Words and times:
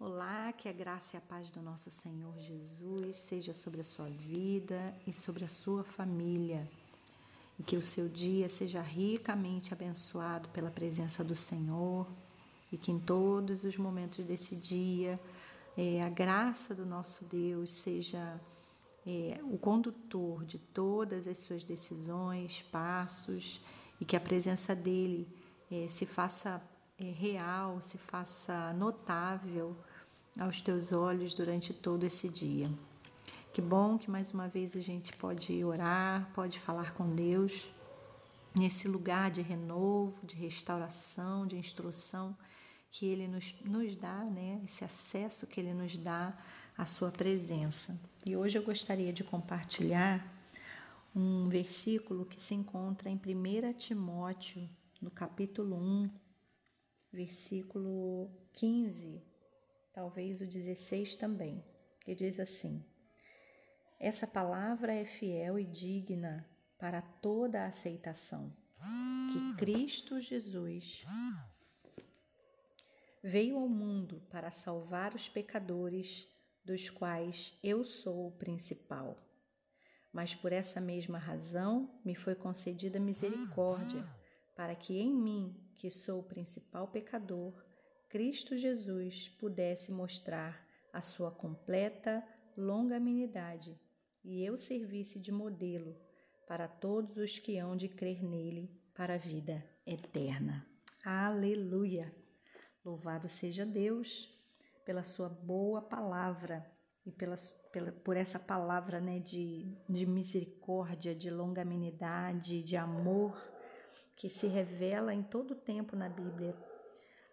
Olá, 0.00 0.52
que 0.52 0.68
a 0.68 0.72
graça 0.72 1.16
e 1.16 1.18
a 1.18 1.20
paz 1.20 1.50
do 1.50 1.60
nosso 1.60 1.90
Senhor 1.90 2.32
Jesus 2.38 3.20
seja 3.20 3.52
sobre 3.52 3.80
a 3.80 3.84
sua 3.84 4.08
vida 4.08 4.94
e 5.04 5.12
sobre 5.12 5.44
a 5.44 5.48
sua 5.48 5.82
família. 5.82 6.70
E 7.58 7.64
que 7.64 7.76
o 7.76 7.82
seu 7.82 8.08
dia 8.08 8.48
seja 8.48 8.80
ricamente 8.80 9.74
abençoado 9.74 10.48
pela 10.50 10.70
presença 10.70 11.24
do 11.24 11.34
Senhor 11.34 12.06
e 12.70 12.78
que 12.78 12.92
em 12.92 13.00
todos 13.00 13.64
os 13.64 13.76
momentos 13.76 14.24
desse 14.24 14.54
dia 14.54 15.18
é, 15.76 16.00
a 16.00 16.08
graça 16.08 16.76
do 16.76 16.86
nosso 16.86 17.24
Deus 17.24 17.68
seja 17.72 18.40
é, 19.04 19.40
o 19.42 19.58
condutor 19.58 20.44
de 20.44 20.58
todas 20.58 21.26
as 21.26 21.38
suas 21.38 21.64
decisões, 21.64 22.62
passos 22.70 23.60
e 24.00 24.04
que 24.04 24.14
a 24.14 24.20
presença 24.20 24.76
dele 24.76 25.26
é, 25.68 25.88
se 25.88 26.06
faça 26.06 26.62
é, 27.00 27.02
real, 27.02 27.80
se 27.82 27.98
faça 27.98 28.72
notável 28.74 29.76
aos 30.38 30.60
teus 30.60 30.92
olhos 30.92 31.34
durante 31.34 31.74
todo 31.74 32.04
esse 32.04 32.28
dia. 32.28 32.70
Que 33.52 33.60
bom 33.60 33.98
que 33.98 34.08
mais 34.08 34.30
uma 34.30 34.46
vez 34.46 34.76
a 34.76 34.80
gente 34.80 35.12
pode 35.16 35.64
orar, 35.64 36.30
pode 36.32 36.60
falar 36.60 36.94
com 36.94 37.12
Deus 37.12 37.68
nesse 38.54 38.86
lugar 38.86 39.32
de 39.32 39.42
renovo, 39.42 40.24
de 40.24 40.36
restauração, 40.36 41.44
de 41.44 41.56
instrução 41.56 42.36
que 42.90 43.04
Ele 43.04 43.26
nos, 43.26 43.52
nos 43.64 43.96
dá, 43.96 44.24
né? 44.24 44.60
esse 44.64 44.84
acesso 44.84 45.46
que 45.46 45.58
Ele 45.60 45.74
nos 45.74 45.96
dá 45.96 46.38
à 46.76 46.84
Sua 46.84 47.10
presença. 47.10 48.00
E 48.24 48.36
hoje 48.36 48.56
eu 48.56 48.62
gostaria 48.62 49.12
de 49.12 49.24
compartilhar 49.24 50.24
um 51.14 51.48
versículo 51.48 52.24
que 52.24 52.40
se 52.40 52.54
encontra 52.54 53.10
em 53.10 53.16
1 53.16 53.72
Timóteo, 53.72 54.68
no 55.02 55.10
capítulo 55.10 55.76
1, 55.76 56.10
versículo 57.12 58.30
15 58.52 59.27
talvez 59.92 60.40
o 60.40 60.46
16 60.46 61.16
também, 61.16 61.64
que 62.00 62.14
diz 62.14 62.38
assim: 62.38 62.84
Essa 63.98 64.26
palavra 64.26 64.92
é 64.92 65.04
fiel 65.04 65.58
e 65.58 65.64
digna 65.64 66.48
para 66.78 67.02
toda 67.02 67.62
a 67.62 67.68
aceitação, 67.68 68.56
que 69.32 69.56
Cristo 69.56 70.20
Jesus 70.20 71.04
veio 73.22 73.58
ao 73.58 73.68
mundo 73.68 74.22
para 74.30 74.50
salvar 74.50 75.14
os 75.14 75.28
pecadores, 75.28 76.26
dos 76.64 76.88
quais 76.90 77.58
eu 77.62 77.84
sou 77.84 78.28
o 78.28 78.32
principal. 78.32 79.16
Mas 80.12 80.34
por 80.34 80.52
essa 80.52 80.80
mesma 80.80 81.18
razão 81.18 82.00
me 82.04 82.14
foi 82.14 82.34
concedida 82.34 83.00
misericórdia, 83.00 84.06
para 84.54 84.74
que 84.74 84.98
em 84.98 85.12
mim, 85.12 85.54
que 85.76 85.90
sou 85.90 86.20
o 86.20 86.24
principal 86.24 86.88
pecador, 86.88 87.54
Cristo 88.08 88.56
Jesus 88.56 89.28
pudesse 89.28 89.92
mostrar 89.92 90.66
a 90.90 91.02
sua 91.02 91.30
completa 91.30 92.26
longanimidade 92.56 93.78
e 94.24 94.42
eu 94.42 94.56
servisse 94.56 95.20
de 95.20 95.30
modelo 95.30 95.94
para 96.46 96.66
todos 96.66 97.18
os 97.18 97.38
que 97.38 97.58
hão 97.58 97.76
de 97.76 97.86
crer 97.86 98.22
nele 98.22 98.70
para 98.94 99.14
a 99.14 99.18
vida 99.18 99.62
eterna. 99.86 100.66
Aleluia! 101.04 102.10
Louvado 102.82 103.28
seja 103.28 103.66
Deus 103.66 104.34
pela 104.86 105.04
sua 105.04 105.28
boa 105.28 105.82
palavra 105.82 106.66
e 107.04 107.12
pela, 107.12 107.36
pela, 107.70 107.92
por 107.92 108.16
essa 108.16 108.38
palavra 108.38 109.02
né, 109.02 109.18
de, 109.18 109.76
de 109.86 110.06
misericórdia, 110.06 111.14
de 111.14 111.28
longanimidade, 111.28 112.62
de 112.62 112.74
amor 112.74 113.38
que 114.16 114.30
se 114.30 114.46
revela 114.46 115.12
em 115.12 115.22
todo 115.22 115.50
o 115.50 115.60
tempo 115.60 115.94
na 115.94 116.08
Bíblia 116.08 116.56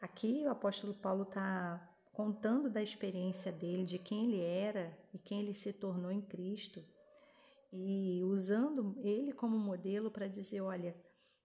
Aqui 0.06 0.44
o 0.45 0.52
apóstolo 0.52 0.94
Paulo 0.94 1.23
está 1.23 1.81
contando 2.14 2.70
da 2.70 2.80
experiência 2.80 3.52
dele, 3.52 3.84
de 3.84 3.98
quem 3.98 4.28
ele 4.28 4.39
era 4.39 4.95
e 5.12 5.17
quem 5.17 5.39
ele 5.39 5.52
se 5.56 5.73
tornou 5.73 6.12
em 6.12 6.22
Cristo, 6.22 6.80
e 7.73 8.22
usando 8.23 8.95
ele 9.00 9.34
como 9.34 9.57
modelo 9.57 10.12
para 10.12 10.28
dizer: 10.28 10.62
olha, 10.62 10.96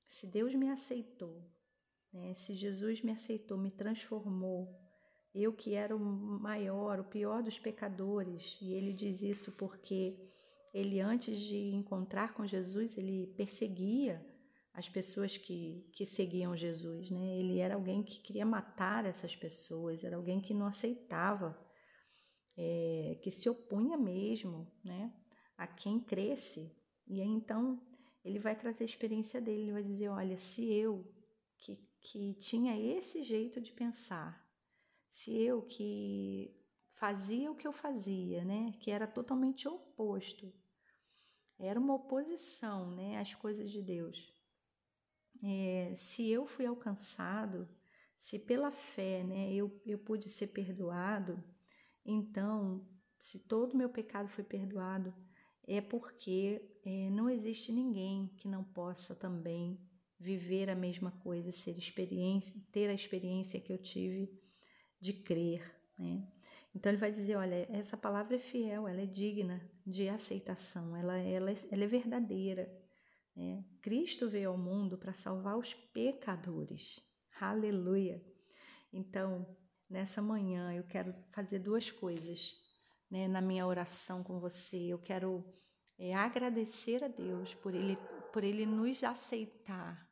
se 0.06 0.26
Deus 0.26 0.54
me 0.54 0.68
aceitou, 0.68 1.42
né, 2.12 2.34
se 2.34 2.54
Jesus 2.54 3.00
me 3.00 3.12
aceitou, 3.12 3.56
me 3.56 3.70
transformou, 3.70 4.78
eu 5.34 5.54
que 5.54 5.74
era 5.74 5.96
o 5.96 5.98
maior, 5.98 7.00
o 7.00 7.04
pior 7.04 7.42
dos 7.42 7.58
pecadores, 7.58 8.58
e 8.60 8.74
ele 8.74 8.92
diz 8.92 9.22
isso 9.22 9.52
porque 9.52 10.18
ele, 10.74 11.00
antes 11.00 11.40
de 11.40 11.74
encontrar 11.74 12.34
com 12.34 12.46
Jesus, 12.46 12.98
ele 12.98 13.32
perseguia 13.38 14.22
as 14.72 14.88
pessoas 14.88 15.36
que, 15.36 15.90
que 15.92 16.06
seguiam 16.06 16.56
Jesus, 16.56 17.10
né? 17.10 17.38
Ele 17.38 17.58
era 17.58 17.74
alguém 17.74 18.02
que 18.02 18.20
queria 18.20 18.46
matar 18.46 19.04
essas 19.04 19.34
pessoas, 19.34 20.04
era 20.04 20.16
alguém 20.16 20.40
que 20.40 20.54
não 20.54 20.66
aceitava, 20.66 21.58
é, 22.56 23.18
que 23.22 23.30
se 23.30 23.48
opunha 23.48 23.96
mesmo, 23.96 24.70
né? 24.84 25.12
A 25.56 25.66
quem 25.66 26.00
cresce. 26.00 26.78
E 27.06 27.20
aí, 27.20 27.28
então 27.28 27.80
ele 28.24 28.38
vai 28.38 28.54
trazer 28.54 28.84
a 28.84 28.86
experiência 28.86 29.40
dele, 29.40 29.62
ele 29.62 29.72
vai 29.72 29.82
dizer, 29.82 30.08
olha, 30.08 30.36
se 30.36 30.72
eu 30.72 31.04
que, 31.58 31.76
que 32.00 32.34
tinha 32.34 32.78
esse 32.78 33.22
jeito 33.22 33.60
de 33.60 33.72
pensar, 33.72 34.46
se 35.08 35.36
eu 35.36 35.62
que 35.62 36.56
fazia 36.94 37.50
o 37.50 37.56
que 37.56 37.66
eu 37.66 37.72
fazia, 37.72 38.44
né? 38.44 38.72
Que 38.80 38.92
era 38.92 39.06
totalmente 39.06 39.66
oposto, 39.66 40.52
era 41.58 41.78
uma 41.78 41.94
oposição, 41.94 42.94
né? 42.94 43.18
Às 43.18 43.34
coisas 43.34 43.68
de 43.68 43.82
Deus 43.82 44.39
é, 45.42 45.92
se 45.94 46.28
eu 46.30 46.46
fui 46.46 46.66
alcançado, 46.66 47.68
se 48.16 48.40
pela 48.40 48.70
fé 48.70 49.22
né, 49.24 49.52
eu, 49.52 49.80
eu 49.86 49.98
pude 49.98 50.28
ser 50.28 50.48
perdoado, 50.48 51.42
então, 52.04 52.86
se 53.18 53.46
todo 53.46 53.76
meu 53.76 53.88
pecado 53.88 54.28
foi 54.28 54.44
perdoado, 54.44 55.14
é 55.66 55.80
porque 55.80 56.60
é, 56.84 57.10
não 57.10 57.28
existe 57.28 57.72
ninguém 57.72 58.28
que 58.36 58.48
não 58.48 58.64
possa 58.64 59.14
também 59.14 59.78
viver 60.18 60.68
a 60.68 60.74
mesma 60.74 61.10
coisa, 61.10 61.50
ser 61.50 61.78
experiência, 61.78 62.60
ter 62.72 62.90
a 62.90 62.94
experiência 62.94 63.60
que 63.60 63.72
eu 63.72 63.78
tive 63.78 64.30
de 65.00 65.14
crer, 65.14 65.62
né? 65.98 66.28
Então 66.74 66.92
ele 66.92 67.00
vai 67.00 67.10
dizer, 67.10 67.36
olha, 67.36 67.66
essa 67.70 67.96
palavra 67.96 68.36
é 68.36 68.38
fiel, 68.38 68.86
ela 68.86 69.00
é 69.00 69.06
digna 69.06 69.60
de 69.84 70.08
aceitação, 70.08 70.94
ela, 70.96 71.18
ela, 71.18 71.50
ela 71.50 71.84
é 71.84 71.86
verdadeira. 71.86 72.70
Né? 73.40 73.64
Cristo 73.80 74.28
veio 74.28 74.50
ao 74.50 74.58
mundo 74.58 74.98
para 74.98 75.14
salvar 75.14 75.56
os 75.56 75.72
pecadores. 75.72 77.00
Aleluia! 77.40 78.22
Então, 78.92 79.56
nessa 79.88 80.20
manhã, 80.20 80.74
eu 80.74 80.84
quero 80.84 81.14
fazer 81.30 81.60
duas 81.60 81.90
coisas 81.90 82.54
né, 83.10 83.26
na 83.26 83.40
minha 83.40 83.66
oração 83.66 84.22
com 84.22 84.38
você. 84.38 84.76
Eu 84.76 84.98
quero 84.98 85.42
é, 85.98 86.12
agradecer 86.12 87.02
a 87.02 87.08
Deus 87.08 87.54
por 87.54 87.74
ele, 87.74 87.96
por 88.30 88.44
ele 88.44 88.66
nos 88.66 89.02
aceitar 89.02 90.06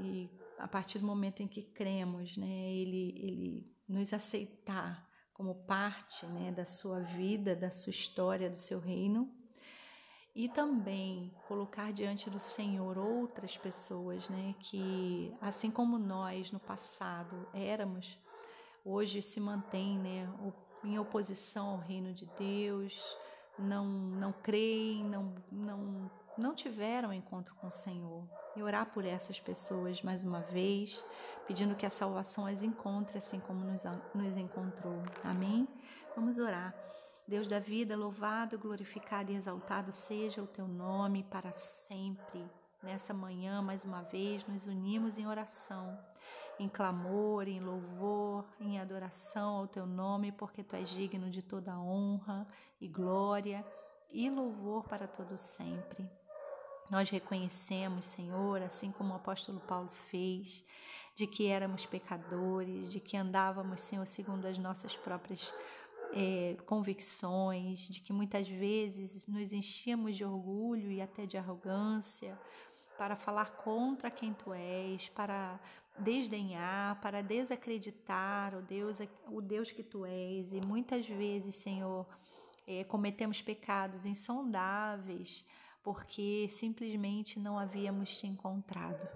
e 0.00 0.28
a 0.58 0.66
partir 0.66 0.98
do 0.98 1.06
momento 1.06 1.44
em 1.44 1.46
que 1.46 1.62
cremos, 1.62 2.36
né, 2.36 2.72
ele, 2.72 3.14
ele 3.16 3.76
nos 3.88 4.12
aceitar 4.12 5.08
como 5.32 5.66
parte 5.66 6.26
né, 6.26 6.50
da 6.50 6.66
sua 6.66 6.98
vida, 6.98 7.54
da 7.54 7.70
sua 7.70 7.90
história, 7.90 8.50
do 8.50 8.58
seu 8.58 8.80
reino 8.80 9.32
e 10.36 10.50
também 10.50 11.32
colocar 11.48 11.90
diante 11.94 12.28
do 12.28 12.38
Senhor 12.38 12.98
outras 12.98 13.56
pessoas, 13.56 14.28
né, 14.28 14.54
que 14.60 15.34
assim 15.40 15.70
como 15.70 15.98
nós 15.98 16.52
no 16.52 16.60
passado 16.60 17.48
éramos, 17.54 18.18
hoje 18.84 19.22
se 19.22 19.40
mantém, 19.40 19.98
né, 19.98 20.30
em 20.84 20.98
oposição 20.98 21.70
ao 21.70 21.78
reino 21.78 22.12
de 22.12 22.26
Deus, 22.38 23.16
não 23.58 23.86
não 23.86 24.30
creem, 24.30 25.02
não 25.04 25.34
não 25.50 26.10
não 26.36 26.54
tiveram 26.54 27.14
encontro 27.14 27.54
com 27.54 27.68
o 27.68 27.72
Senhor. 27.72 28.28
E 28.54 28.62
orar 28.62 28.92
por 28.92 29.06
essas 29.06 29.40
pessoas 29.40 30.02
mais 30.02 30.22
uma 30.22 30.40
vez, 30.40 31.02
pedindo 31.46 31.74
que 31.74 31.86
a 31.86 31.90
salvação 31.90 32.44
as 32.44 32.62
encontre 32.62 33.16
assim 33.16 33.40
como 33.40 33.64
nos, 33.64 33.84
nos 34.14 34.36
encontrou. 34.36 35.02
Amém? 35.24 35.66
Vamos 36.14 36.36
orar. 36.36 36.74
Deus 37.28 37.48
da 37.48 37.58
vida, 37.58 37.96
louvado, 37.96 38.56
glorificado 38.56 39.32
e 39.32 39.34
exaltado 39.34 39.90
seja 39.90 40.40
o 40.40 40.46
teu 40.46 40.68
nome 40.68 41.24
para 41.24 41.50
sempre. 41.50 42.48
Nessa 42.80 43.12
manhã, 43.12 43.60
mais 43.60 43.82
uma 43.82 44.02
vez, 44.02 44.46
nos 44.46 44.68
unimos 44.68 45.18
em 45.18 45.26
oração, 45.26 45.98
em 46.56 46.68
clamor, 46.68 47.48
em 47.48 47.58
louvor, 47.58 48.44
em 48.60 48.78
adoração 48.78 49.56
ao 49.56 49.66
teu 49.66 49.84
nome, 49.86 50.30
porque 50.30 50.62
tu 50.62 50.76
és 50.76 50.88
digno 50.88 51.28
de 51.28 51.42
toda 51.42 51.76
honra 51.76 52.46
e 52.80 52.86
glória 52.86 53.66
e 54.12 54.30
louvor 54.30 54.84
para 54.84 55.08
todo 55.08 55.36
sempre. 55.36 56.08
Nós 56.88 57.10
reconhecemos, 57.10 58.04
Senhor, 58.04 58.62
assim 58.62 58.92
como 58.92 59.12
o 59.12 59.16
apóstolo 59.16 59.58
Paulo 59.58 59.88
fez, 59.88 60.64
de 61.16 61.26
que 61.26 61.48
éramos 61.48 61.86
pecadores, 61.86 62.92
de 62.92 63.00
que 63.00 63.16
andávamos, 63.16 63.80
Senhor, 63.80 64.06
segundo 64.06 64.46
as 64.46 64.58
nossas 64.58 64.96
próprias 64.96 65.52
é, 66.12 66.56
convicções, 66.66 67.80
de 67.80 68.00
que 68.00 68.12
muitas 68.12 68.48
vezes 68.48 69.26
nos 69.26 69.52
enchíamos 69.52 70.16
de 70.16 70.24
orgulho 70.24 70.90
e 70.90 71.00
até 71.00 71.26
de 71.26 71.36
arrogância 71.36 72.38
para 72.96 73.16
falar 73.16 73.56
contra 73.56 74.10
quem 74.10 74.32
tu 74.32 74.52
és, 74.54 75.08
para, 75.10 75.60
desdenhar, 75.98 77.00
para 77.00 77.22
desacreditar 77.22 78.54
o 78.54 78.62
Deus, 78.62 78.98
o 79.28 79.40
Deus 79.40 79.72
que 79.72 79.82
tu 79.82 80.04
és. 80.04 80.52
E 80.52 80.60
muitas 80.60 81.06
vezes, 81.06 81.54
Senhor, 81.56 82.06
é, 82.66 82.84
cometemos 82.84 83.40
pecados 83.40 84.04
insondáveis 84.04 85.44
porque 85.82 86.48
simplesmente 86.48 87.38
não 87.38 87.58
havíamos 87.58 88.18
te 88.18 88.26
encontrado. 88.26 89.08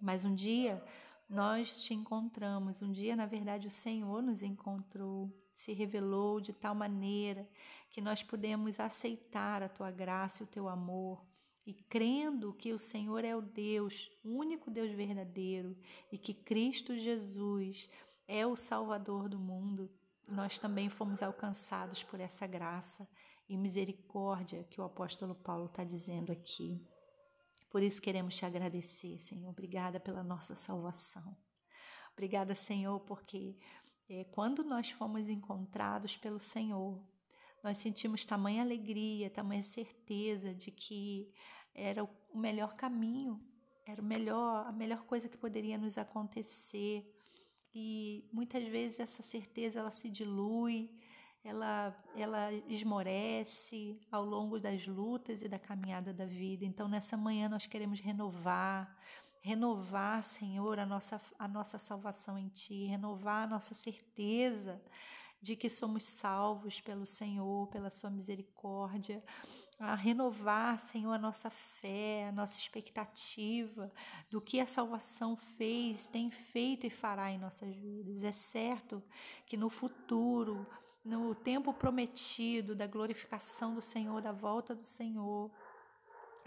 Mas 0.00 0.24
um 0.24 0.34
dia 0.34 0.82
nós 1.28 1.82
te 1.82 1.94
encontramos, 1.94 2.82
um 2.82 2.90
dia, 2.90 3.14
na 3.14 3.26
verdade, 3.26 3.66
o 3.66 3.70
Senhor 3.70 4.22
nos 4.22 4.42
encontrou, 4.42 5.30
se 5.56 5.72
revelou 5.72 6.38
de 6.38 6.52
tal 6.52 6.74
maneira 6.74 7.48
que 7.88 8.02
nós 8.02 8.22
pudemos 8.22 8.78
aceitar 8.78 9.62
a 9.62 9.68
tua 9.70 9.90
graça 9.90 10.42
e 10.42 10.44
o 10.44 10.48
teu 10.48 10.68
amor 10.68 11.24
e 11.66 11.72
crendo 11.72 12.52
que 12.52 12.74
o 12.74 12.78
Senhor 12.78 13.24
é 13.24 13.34
o 13.34 13.40
Deus, 13.40 14.12
o 14.22 14.36
único 14.36 14.70
Deus 14.70 14.92
verdadeiro 14.92 15.74
e 16.12 16.18
que 16.18 16.34
Cristo 16.34 16.96
Jesus 16.96 17.88
é 18.28 18.46
o 18.46 18.54
Salvador 18.54 19.30
do 19.30 19.38
mundo, 19.38 19.90
nós 20.28 20.58
também 20.58 20.90
fomos 20.90 21.22
alcançados 21.22 22.02
por 22.02 22.20
essa 22.20 22.46
graça 22.46 23.08
e 23.48 23.56
misericórdia 23.56 24.62
que 24.64 24.80
o 24.80 24.84
apóstolo 24.84 25.34
Paulo 25.34 25.66
está 25.66 25.82
dizendo 25.82 26.30
aqui. 26.30 26.86
Por 27.70 27.82
isso 27.82 28.02
queremos 28.02 28.36
te 28.36 28.44
agradecer, 28.44 29.18
Senhor. 29.18 29.48
Obrigada 29.48 29.98
pela 29.98 30.22
nossa 30.22 30.54
salvação. 30.54 31.34
Obrigada, 32.12 32.54
Senhor, 32.54 33.00
porque 33.00 33.56
quando 34.30 34.62
nós 34.62 34.90
fomos 34.90 35.28
encontrados 35.28 36.16
pelo 36.16 36.38
Senhor, 36.38 37.02
nós 37.62 37.78
sentimos 37.78 38.24
tamanha 38.24 38.62
alegria, 38.62 39.28
tamanha 39.28 39.62
certeza 39.62 40.54
de 40.54 40.70
que 40.70 41.32
era 41.74 42.04
o 42.04 42.38
melhor 42.38 42.74
caminho, 42.76 43.40
era 43.84 44.00
o 44.00 44.04
melhor, 44.04 44.66
a 44.66 44.72
melhor 44.72 45.04
coisa 45.04 45.28
que 45.28 45.36
poderia 45.36 45.76
nos 45.76 45.98
acontecer. 45.98 47.04
E 47.74 48.28
muitas 48.32 48.62
vezes 48.64 49.00
essa 49.00 49.22
certeza 49.22 49.80
ela 49.80 49.90
se 49.90 50.08
dilui, 50.08 50.90
ela 51.44 51.94
ela 52.16 52.52
esmorece 52.68 54.00
ao 54.10 54.24
longo 54.24 54.58
das 54.58 54.86
lutas 54.86 55.42
e 55.42 55.48
da 55.48 55.58
caminhada 55.58 56.12
da 56.12 56.24
vida. 56.24 56.64
Então 56.64 56.88
nessa 56.88 57.16
manhã 57.16 57.48
nós 57.48 57.66
queremos 57.66 58.00
renovar, 58.00 58.96
renovar, 59.46 60.24
Senhor, 60.24 60.76
a 60.80 60.84
nossa 60.84 61.20
a 61.38 61.46
nossa 61.46 61.78
salvação 61.78 62.36
em 62.36 62.48
ti, 62.48 62.86
renovar 62.86 63.44
a 63.44 63.46
nossa 63.46 63.74
certeza 63.74 64.82
de 65.40 65.54
que 65.54 65.68
somos 65.68 66.02
salvos 66.02 66.80
pelo 66.80 67.06
Senhor, 67.06 67.68
pela 67.68 67.88
sua 67.88 68.10
misericórdia 68.10 69.22
a 69.78 69.94
renovar, 69.94 70.78
Senhor, 70.78 71.12
a 71.12 71.18
nossa 71.18 71.50
fé, 71.50 72.26
a 72.28 72.32
nossa 72.32 72.58
expectativa 72.58 73.92
do 74.30 74.40
que 74.40 74.58
a 74.58 74.66
salvação 74.66 75.36
fez, 75.36 76.08
tem 76.08 76.30
feito 76.30 76.86
e 76.86 76.90
fará 76.90 77.30
em 77.30 77.38
nossas 77.38 77.72
vidas. 77.76 78.24
É 78.24 78.32
certo 78.32 79.02
que 79.44 79.56
no 79.56 79.68
futuro, 79.68 80.66
no 81.04 81.34
tempo 81.34 81.74
prometido 81.74 82.74
da 82.74 82.86
glorificação 82.86 83.74
do 83.74 83.82
Senhor, 83.82 84.20
da 84.22 84.32
volta 84.32 84.74
do 84.74 84.84
Senhor, 84.84 85.52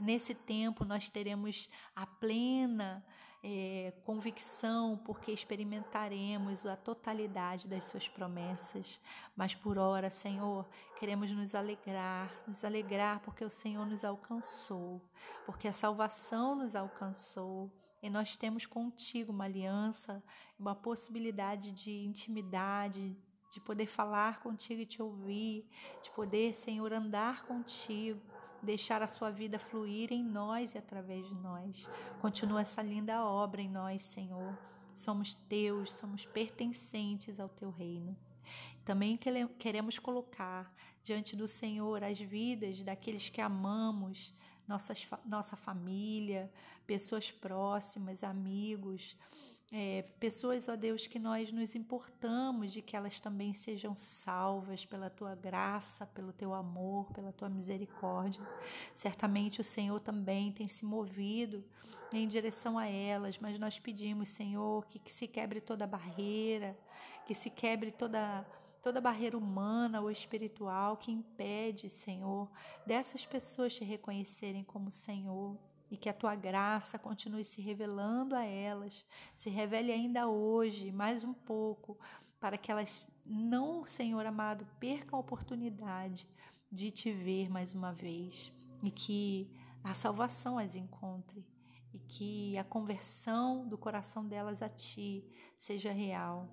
nesse 0.03 0.33
tempo 0.33 0.85
nós 0.85 1.09
teremos 1.09 1.69
a 1.95 2.05
plena 2.05 3.03
é, 3.43 3.93
convicção, 4.03 4.97
porque 5.05 5.31
experimentaremos 5.31 6.65
a 6.65 6.75
totalidade 6.75 7.67
das 7.67 7.85
Suas 7.85 8.07
promessas. 8.07 8.99
Mas 9.35 9.55
por 9.55 9.77
ora, 9.77 10.09
Senhor, 10.09 10.67
queremos 10.97 11.31
nos 11.31 11.55
alegrar, 11.55 12.31
nos 12.47 12.63
alegrar 12.63 13.21
porque 13.21 13.43
o 13.43 13.49
Senhor 13.49 13.85
nos 13.85 14.03
alcançou, 14.03 15.01
porque 15.45 15.67
a 15.67 15.73
salvação 15.73 16.55
nos 16.55 16.75
alcançou. 16.75 17.71
E 18.01 18.09
nós 18.09 18.37
temos 18.37 18.65
contigo 18.65 19.31
uma 19.31 19.45
aliança, 19.45 20.23
uma 20.57 20.73
possibilidade 20.73 21.71
de 21.71 22.05
intimidade, 22.05 23.17
de 23.51 23.59
poder 23.59 23.87
falar 23.87 24.41
contigo 24.41 24.81
e 24.81 24.85
te 24.85 25.01
ouvir, 25.01 25.67
de 26.01 26.09
poder, 26.11 26.53
Senhor, 26.53 26.93
andar 26.93 27.45
contigo 27.45 28.21
deixar 28.61 29.01
a 29.01 29.07
sua 29.07 29.29
vida 29.29 29.57
fluir 29.57 30.11
em 30.11 30.23
nós 30.23 30.73
e 30.73 30.77
através 30.77 31.27
de 31.27 31.35
nós. 31.35 31.89
Continua 32.21 32.61
essa 32.61 32.81
linda 32.81 33.23
obra 33.23 33.61
em 33.61 33.69
nós, 33.69 34.05
Senhor. 34.05 34.57
Somos 34.93 35.33
teus, 35.33 35.93
somos 35.93 36.25
pertencentes 36.25 37.39
ao 37.39 37.49
teu 37.49 37.69
reino. 37.69 38.17
Também 38.83 39.17
queremos 39.59 39.99
colocar 39.99 40.73
diante 41.03 41.35
do 41.35 41.47
Senhor 41.47 42.03
as 42.03 42.19
vidas 42.19 42.81
daqueles 42.81 43.29
que 43.29 43.39
amamos, 43.39 44.33
nossas, 44.67 45.07
nossa 45.25 45.55
família, 45.55 46.51
pessoas 46.85 47.31
próximas, 47.31 48.23
amigos, 48.23 49.15
é, 49.71 50.01
pessoas, 50.19 50.67
ó 50.67 50.75
Deus, 50.75 51.05
que 51.05 51.19
nós 51.19 51.51
nos 51.51 51.75
importamos 51.75 52.73
de 52.73 52.81
que 52.81 52.95
elas 52.95 53.19
também 53.19 53.53
sejam 53.53 53.95
salvas 53.95 54.83
pela 54.83 55.09
tua 55.09 55.35
graça, 55.35 56.07
pelo 56.07 56.33
teu 56.33 56.53
amor, 56.55 57.11
pela 57.13 57.31
tua 57.31 57.49
misericórdia. 57.49 58.41
Certamente 58.95 59.61
o 59.61 59.63
Senhor 59.63 59.99
também 59.99 60.51
tem 60.51 60.67
se 60.67 60.85
movido 60.85 61.63
em 62.11 62.27
direção 62.27 62.79
a 62.79 62.87
elas, 62.87 63.37
mas 63.37 63.59
nós 63.59 63.77
pedimos, 63.77 64.29
Senhor, 64.29 64.87
que, 64.87 64.97
que 64.97 65.13
se 65.13 65.27
quebre 65.27 65.61
toda 65.61 65.85
barreira, 65.85 66.75
que 67.25 67.35
se 67.35 67.49
quebre 67.49 67.91
toda 67.91 68.45
toda 68.81 69.01
barreira 69.01 69.37
humana 69.37 69.99
ou 69.99 70.09
espiritual 70.09 70.95
que 70.95 71.11
impede, 71.11 71.89
Senhor, 71.89 72.49
dessas 72.85 73.25
pessoas 73.25 73.75
te 73.75 73.83
reconhecerem 73.83 74.63
como 74.63 74.89
Senhor 74.89 75.57
e 75.89 75.97
que 75.97 76.09
a 76.09 76.13
tua 76.13 76.35
graça 76.35 76.99
continue 76.99 77.43
se 77.43 77.61
revelando 77.61 78.35
a 78.35 78.43
elas, 78.43 79.05
se 79.35 79.49
revele 79.49 79.91
ainda 79.91 80.27
hoje, 80.27 80.91
mais 80.91 81.23
um 81.23 81.33
pouco, 81.33 81.97
para 82.39 82.57
que 82.57 82.71
elas 82.71 83.07
não, 83.25 83.85
Senhor 83.85 84.25
amado, 84.25 84.67
percam 84.79 85.17
a 85.17 85.21
oportunidade 85.21 86.27
de 86.71 86.91
te 86.91 87.11
ver 87.11 87.49
mais 87.49 87.73
uma 87.73 87.91
vez 87.91 88.51
e 88.83 88.91
que 88.91 89.49
a 89.83 89.93
salvação 89.93 90.57
as 90.57 90.75
encontre 90.75 91.45
e 91.93 91.99
que 91.99 92.57
a 92.57 92.63
conversão 92.63 93.67
do 93.67 93.77
coração 93.77 94.27
delas 94.27 94.61
a 94.61 94.69
ti 94.69 95.25
seja 95.57 95.91
real. 95.91 96.47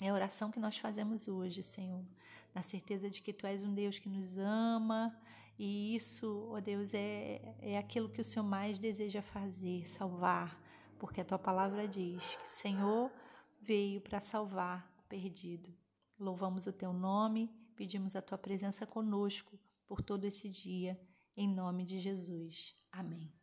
É 0.00 0.08
a 0.08 0.14
oração 0.14 0.50
que 0.50 0.60
nós 0.60 0.78
fazemos 0.78 1.28
hoje, 1.28 1.62
Senhor, 1.62 2.04
na 2.54 2.62
certeza 2.62 3.08
de 3.08 3.22
que 3.22 3.32
tu 3.32 3.46
és 3.46 3.62
um 3.62 3.74
Deus 3.74 3.98
que 3.98 4.08
nos 4.08 4.38
ama 4.38 5.14
e 5.62 5.94
isso, 5.94 6.48
ó 6.48 6.56
oh 6.56 6.60
Deus, 6.62 6.94
é, 6.94 7.54
é 7.60 7.76
aquilo 7.76 8.08
que 8.08 8.22
o 8.22 8.24
Senhor 8.24 8.46
mais 8.46 8.78
deseja 8.78 9.20
fazer, 9.20 9.86
salvar, 9.86 10.58
porque 10.98 11.20
a 11.20 11.24
tua 11.24 11.38
palavra 11.38 11.86
diz 11.86 12.34
que 12.36 12.46
o 12.46 12.48
Senhor 12.48 13.12
veio 13.60 14.00
para 14.00 14.22
salvar 14.22 14.90
o 14.98 15.02
perdido. 15.02 15.70
Louvamos 16.18 16.66
o 16.66 16.72
teu 16.72 16.94
nome, 16.94 17.50
pedimos 17.76 18.16
a 18.16 18.22
tua 18.22 18.38
presença 18.38 18.86
conosco 18.86 19.60
por 19.86 20.00
todo 20.00 20.24
esse 20.24 20.48
dia, 20.48 20.98
em 21.36 21.46
nome 21.46 21.84
de 21.84 21.98
Jesus. 21.98 22.74
Amém. 22.90 23.39